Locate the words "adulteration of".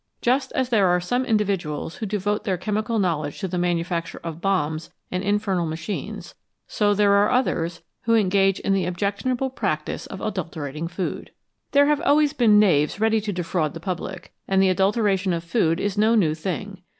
14.69-15.43